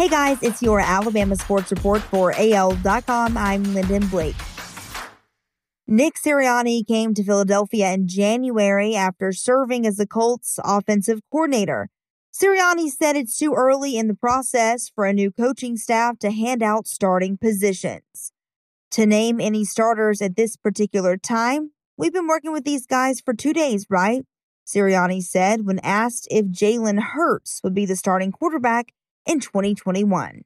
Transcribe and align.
Hey 0.00 0.08
guys, 0.08 0.38
it's 0.40 0.62
your 0.62 0.80
Alabama 0.80 1.36
Sports 1.36 1.70
Report 1.70 2.00
for 2.00 2.32
AL.com. 2.34 3.36
I'm 3.36 3.62
Lyndon 3.74 4.06
Blake. 4.06 4.34
Nick 5.86 6.14
Sirianni 6.14 6.86
came 6.86 7.12
to 7.12 7.22
Philadelphia 7.22 7.92
in 7.92 8.08
January 8.08 8.96
after 8.96 9.30
serving 9.30 9.86
as 9.86 9.96
the 9.96 10.06
Colts 10.06 10.58
offensive 10.64 11.20
coordinator. 11.30 11.90
Sirianni 12.32 12.88
said 12.88 13.14
it's 13.14 13.36
too 13.36 13.52
early 13.52 13.98
in 13.98 14.08
the 14.08 14.14
process 14.14 14.88
for 14.88 15.04
a 15.04 15.12
new 15.12 15.30
coaching 15.30 15.76
staff 15.76 16.18
to 16.20 16.30
hand 16.30 16.62
out 16.62 16.86
starting 16.86 17.36
positions. 17.36 18.32
To 18.92 19.04
name 19.04 19.38
any 19.38 19.66
starters 19.66 20.22
at 20.22 20.34
this 20.34 20.56
particular 20.56 21.18
time, 21.18 21.72
we've 21.98 22.14
been 22.14 22.26
working 22.26 22.52
with 22.52 22.64
these 22.64 22.86
guys 22.86 23.20
for 23.20 23.34
two 23.34 23.52
days, 23.52 23.84
right? 23.90 24.24
Sirianni 24.66 25.22
said 25.22 25.66
when 25.66 25.78
asked 25.80 26.26
if 26.30 26.46
Jalen 26.46 27.02
Hurts 27.02 27.60
would 27.62 27.74
be 27.74 27.84
the 27.84 27.96
starting 27.96 28.32
quarterback 28.32 28.94
in 29.26 29.40
2021. 29.40 30.42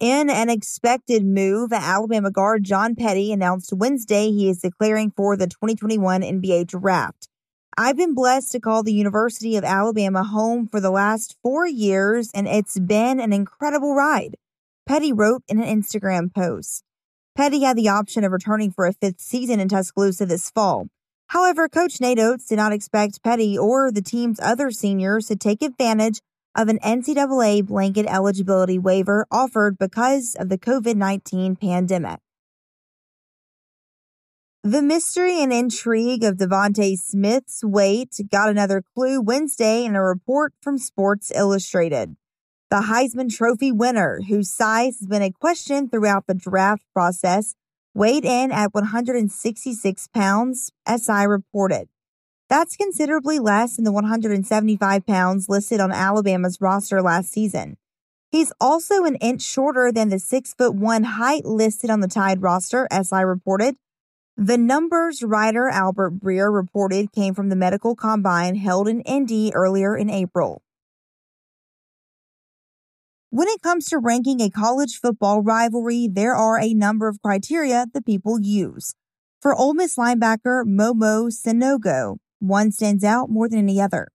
In 0.00 0.28
an 0.28 0.50
expected 0.50 1.24
move, 1.24 1.72
Alabama 1.72 2.30
guard 2.30 2.64
John 2.64 2.94
Petty 2.94 3.32
announced 3.32 3.72
Wednesday 3.72 4.30
he 4.30 4.48
is 4.48 4.58
declaring 4.58 5.12
for 5.16 5.36
the 5.36 5.46
2021 5.46 6.20
NBA 6.20 6.66
draft. 6.66 7.28
I've 7.76 7.96
been 7.96 8.14
blessed 8.14 8.52
to 8.52 8.60
call 8.60 8.82
the 8.82 8.92
University 8.92 9.56
of 9.56 9.64
Alabama 9.64 10.22
home 10.22 10.68
for 10.68 10.80
the 10.80 10.90
last 10.90 11.36
four 11.42 11.66
years, 11.66 12.30
and 12.34 12.46
it's 12.46 12.78
been 12.78 13.18
an 13.18 13.32
incredible 13.32 13.94
ride, 13.94 14.36
Petty 14.86 15.12
wrote 15.12 15.42
in 15.48 15.60
an 15.60 15.80
Instagram 15.80 16.32
post. 16.32 16.84
Petty 17.34 17.62
had 17.62 17.76
the 17.76 17.88
option 17.88 18.22
of 18.22 18.32
returning 18.32 18.70
for 18.70 18.86
a 18.86 18.92
fifth 18.92 19.20
season 19.20 19.58
in 19.58 19.68
Tuscaloosa 19.68 20.26
this 20.26 20.50
fall. 20.50 20.88
However, 21.34 21.68
Coach 21.68 22.00
Nate 22.00 22.20
Oats 22.20 22.46
did 22.46 22.56
not 22.56 22.72
expect 22.72 23.24
Petty 23.24 23.58
or 23.58 23.90
the 23.90 24.00
team's 24.00 24.38
other 24.40 24.70
seniors 24.70 25.26
to 25.26 25.34
take 25.34 25.62
advantage 25.62 26.20
of 26.54 26.68
an 26.68 26.78
NCAA 26.78 27.66
blanket 27.66 28.06
eligibility 28.06 28.78
waiver 28.78 29.26
offered 29.32 29.76
because 29.76 30.36
of 30.38 30.48
the 30.48 30.56
COVID 30.56 30.94
19 30.94 31.56
pandemic. 31.56 32.20
The 34.62 34.80
mystery 34.80 35.42
and 35.42 35.52
intrigue 35.52 36.22
of 36.22 36.36
DeVonta 36.36 36.96
Smith's 36.96 37.64
weight 37.64 38.14
got 38.30 38.48
another 38.48 38.84
clue 38.94 39.20
Wednesday 39.20 39.84
in 39.84 39.96
a 39.96 40.04
report 40.04 40.54
from 40.62 40.78
Sports 40.78 41.32
Illustrated. 41.34 42.14
The 42.70 42.82
Heisman 42.82 43.28
Trophy 43.28 43.72
winner, 43.72 44.20
whose 44.28 44.54
size 44.54 45.00
has 45.00 45.08
been 45.08 45.20
a 45.20 45.32
question 45.32 45.88
throughout 45.88 46.28
the 46.28 46.34
draft 46.34 46.84
process, 46.94 47.56
weighed 47.94 48.24
in 48.24 48.50
at 48.50 48.74
166 48.74 50.08
pounds, 50.08 50.72
SI 50.86 51.24
reported. 51.24 51.88
That's 52.50 52.76
considerably 52.76 53.38
less 53.38 53.76
than 53.76 53.84
the 53.84 53.92
175 53.92 55.06
pounds 55.06 55.48
listed 55.48 55.80
on 55.80 55.92
Alabama's 55.92 56.60
roster 56.60 57.00
last 57.00 57.32
season. 57.32 57.76
He's 58.30 58.52
also 58.60 59.04
an 59.04 59.14
inch 59.16 59.42
shorter 59.42 59.92
than 59.92 60.08
the 60.08 60.18
6 60.18 60.54
foot 60.54 60.74
1 60.74 61.04
height 61.04 61.44
listed 61.44 61.88
on 61.88 62.00
the 62.00 62.08
Tide 62.08 62.42
roster, 62.42 62.88
SI 62.92 63.22
reported. 63.22 63.76
The 64.36 64.58
numbers 64.58 65.22
writer 65.22 65.68
Albert 65.68 66.18
Breer 66.18 66.52
reported 66.52 67.12
came 67.12 67.34
from 67.34 67.48
the 67.48 67.56
medical 67.56 67.94
combine 67.94 68.56
held 68.56 68.88
in 68.88 69.02
Indy 69.02 69.54
earlier 69.54 69.96
in 69.96 70.10
April. 70.10 70.63
When 73.34 73.48
it 73.48 73.62
comes 73.62 73.88
to 73.88 73.98
ranking 73.98 74.40
a 74.40 74.48
college 74.48 75.00
football 75.00 75.42
rivalry, 75.42 76.06
there 76.06 76.36
are 76.36 76.56
a 76.60 76.72
number 76.72 77.08
of 77.08 77.20
criteria 77.20 77.84
that 77.92 78.06
people 78.06 78.38
use. 78.40 78.94
For 79.42 79.52
Ole 79.52 79.74
Miss 79.74 79.96
linebacker 79.96 80.62
Momo 80.64 81.32
Sanogo, 81.32 82.18
one 82.38 82.70
stands 82.70 83.02
out 83.02 83.30
more 83.30 83.48
than 83.48 83.58
any 83.58 83.80
other. 83.80 84.06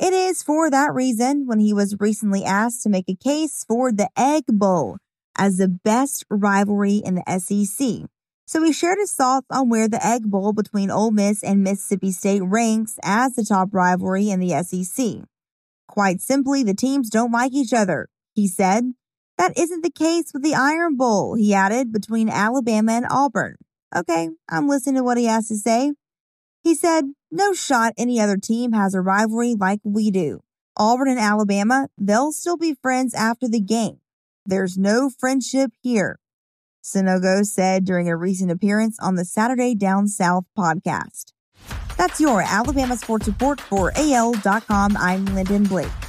It 0.00 0.12
is 0.12 0.42
for 0.42 0.68
that 0.68 0.92
reason 0.92 1.46
when 1.46 1.60
he 1.60 1.72
was 1.72 1.94
recently 2.00 2.42
asked 2.42 2.82
to 2.82 2.88
make 2.88 3.04
a 3.08 3.14
case 3.14 3.64
for 3.68 3.92
the 3.92 4.08
Egg 4.18 4.46
Bowl 4.48 4.96
as 5.38 5.58
the 5.58 5.68
best 5.68 6.24
rivalry 6.28 6.96
in 6.96 7.14
the 7.14 7.38
SEC. 7.38 8.10
So 8.48 8.64
he 8.64 8.72
shared 8.72 8.98
his 8.98 9.12
thoughts 9.12 9.46
on 9.48 9.68
where 9.68 9.86
the 9.86 10.04
Egg 10.04 10.28
Bowl 10.28 10.52
between 10.52 10.90
Ole 10.90 11.12
Miss 11.12 11.44
and 11.44 11.62
Mississippi 11.62 12.10
State 12.10 12.42
ranks 12.42 12.98
as 13.04 13.36
the 13.36 13.44
top 13.44 13.68
rivalry 13.70 14.28
in 14.28 14.40
the 14.40 14.60
SEC. 14.64 15.22
Quite 15.86 16.20
simply, 16.20 16.64
the 16.64 16.74
teams 16.74 17.08
don't 17.08 17.30
like 17.30 17.52
each 17.52 17.72
other, 17.72 18.08
he 18.36 18.46
said. 18.46 18.92
That 19.38 19.58
isn't 19.58 19.82
the 19.82 19.90
case 19.90 20.30
with 20.32 20.42
the 20.42 20.54
Iron 20.54 20.96
Bowl, 20.96 21.34
he 21.34 21.52
added, 21.52 21.92
between 21.92 22.30
Alabama 22.30 22.92
and 22.92 23.06
Auburn. 23.10 23.56
Okay, 23.94 24.30
I'm 24.48 24.68
listening 24.68 24.96
to 24.96 25.02
what 25.02 25.18
he 25.18 25.24
has 25.24 25.48
to 25.48 25.56
say. 25.56 25.92
He 26.62 26.74
said, 26.74 27.04
No 27.30 27.52
shot 27.52 27.92
any 27.98 28.20
other 28.20 28.36
team 28.36 28.72
has 28.72 28.94
a 28.94 29.00
rivalry 29.00 29.54
like 29.54 29.80
we 29.82 30.10
do. 30.10 30.40
Auburn 30.76 31.08
and 31.08 31.18
Alabama, 31.18 31.88
they'll 31.98 32.32
still 32.32 32.56
be 32.56 32.74
friends 32.74 33.14
after 33.14 33.48
the 33.48 33.60
game. 33.60 34.00
There's 34.44 34.78
no 34.78 35.10
friendship 35.10 35.72
here, 35.82 36.18
Sanogo 36.82 37.44
said 37.44 37.84
during 37.84 38.08
a 38.08 38.16
recent 38.16 38.50
appearance 38.50 38.98
on 39.00 39.16
the 39.16 39.24
Saturday 39.24 39.74
Down 39.74 40.08
South 40.08 40.44
podcast. 40.56 41.32
That's 41.96 42.20
your 42.20 42.42
Alabama 42.42 42.96
Sports 42.96 43.26
Report 43.26 43.60
for 43.60 43.92
AL.com. 43.96 44.96
I'm 44.98 45.24
Lyndon 45.34 45.64
Blake. 45.64 46.05